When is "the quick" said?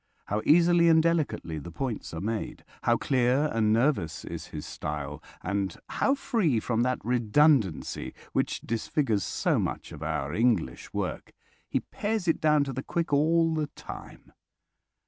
12.73-13.13